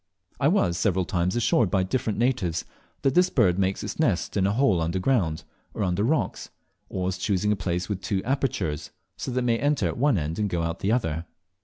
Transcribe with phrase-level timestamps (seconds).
[0.39, 2.65] I was several times assured by different natives
[3.03, 5.43] that this bird makes its nest in a hole under ground,
[5.75, 6.49] or under rocks,
[6.89, 10.49] always choosing a place with two apertures, so that it may enter at one and
[10.49, 11.27] go out at the other.